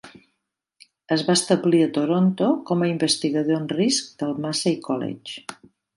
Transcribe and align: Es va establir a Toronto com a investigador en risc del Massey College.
Es 1.15 1.23
va 1.27 1.35
establir 1.39 1.81
a 1.87 1.91
Toronto 1.97 2.49
com 2.71 2.81
a 2.81 2.89
investigador 2.93 3.59
en 3.61 3.69
risc 3.81 4.11
del 4.25 4.37
Massey 4.47 4.81
College. 4.89 5.65